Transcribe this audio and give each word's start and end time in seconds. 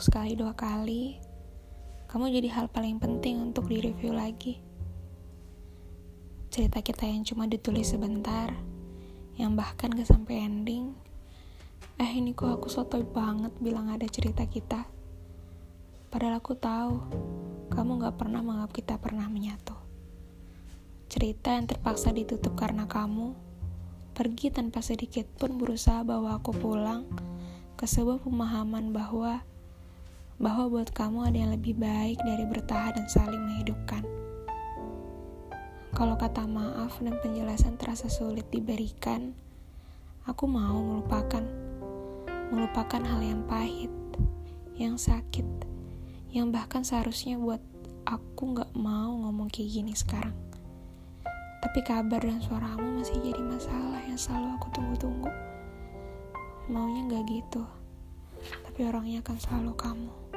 untuk 0.00 0.16
sekali 0.16 0.32
dua 0.32 0.56
kali, 0.56 1.20
kamu 2.08 2.32
jadi 2.32 2.48
hal 2.56 2.72
paling 2.72 2.96
penting 2.96 3.52
untuk 3.52 3.68
direview 3.68 4.16
lagi. 4.16 4.56
Cerita 6.48 6.80
kita 6.80 7.04
yang 7.04 7.20
cuma 7.20 7.44
ditulis 7.44 7.92
sebentar, 7.92 8.48
yang 9.36 9.52
bahkan 9.52 9.92
gak 9.92 10.08
sampai 10.08 10.40
ending. 10.40 10.96
Eh 12.00 12.16
ini 12.16 12.32
kok 12.32 12.48
aku 12.48 12.72
sotoy 12.72 13.04
banget 13.04 13.52
bilang 13.60 13.92
ada 13.92 14.08
cerita 14.08 14.48
kita. 14.48 14.88
Padahal 16.08 16.40
aku 16.40 16.56
tahu, 16.56 17.04
kamu 17.68 18.00
gak 18.00 18.16
pernah 18.16 18.40
menganggap 18.40 18.72
kita 18.72 18.96
pernah 18.96 19.28
menyatu. 19.28 19.76
Cerita 21.12 21.52
yang 21.52 21.68
terpaksa 21.68 22.08
ditutup 22.08 22.56
karena 22.56 22.88
kamu, 22.88 23.36
pergi 24.16 24.48
tanpa 24.48 24.80
sedikit 24.80 25.28
pun 25.36 25.60
berusaha 25.60 26.00
bawa 26.08 26.40
aku 26.40 26.56
pulang 26.56 27.04
ke 27.76 27.84
sebuah 27.84 28.24
pemahaman 28.24 28.96
bahwa 28.96 29.44
bahwa 30.40 30.72
buat 30.72 30.88
kamu 30.96 31.28
ada 31.28 31.36
yang 31.36 31.52
lebih 31.52 31.76
baik 31.76 32.16
dari 32.24 32.48
bertahan 32.48 32.96
dan 32.96 33.06
saling 33.12 33.44
menghidupkan. 33.44 34.00
Kalau 35.92 36.16
kata 36.16 36.48
maaf 36.48 36.96
dan 37.04 37.20
penjelasan 37.20 37.76
terasa 37.76 38.08
sulit 38.08 38.48
diberikan, 38.48 39.36
aku 40.24 40.48
mau 40.48 40.80
melupakan. 40.80 41.44
Melupakan 42.50 43.04
hal 43.04 43.20
yang 43.22 43.44
pahit, 43.46 43.92
yang 44.74 44.96
sakit, 44.96 45.44
yang 46.32 46.48
bahkan 46.50 46.82
seharusnya 46.82 47.36
buat 47.38 47.60
aku 48.08 48.58
gak 48.58 48.72
mau 48.74 49.12
ngomong 49.12 49.52
kayak 49.52 49.70
gini 49.70 49.92
sekarang. 49.92 50.34
Tapi 51.60 51.78
kabar 51.84 52.18
dan 52.18 52.40
suaramu 52.40 52.98
masih 52.98 53.20
jadi 53.20 53.44
masalah 53.44 54.02
yang 54.08 54.16
selalu 54.16 54.56
aku 54.56 54.66
tunggu-tunggu. 54.72 55.30
Maunya 56.72 57.06
gak 57.12 57.28
gitu, 57.28 57.62
tapi 58.66 58.88
orangnya 58.88 59.20
akan 59.22 59.36
selalu 59.38 59.72
kamu. 59.76 60.29